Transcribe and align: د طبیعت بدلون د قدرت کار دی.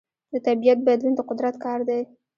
د 0.31 0.33
طبیعت 0.45 0.79
بدلون 0.87 1.13
د 1.15 1.19
قدرت 1.29 1.55
کار 1.65 1.79
دی. 1.89 2.01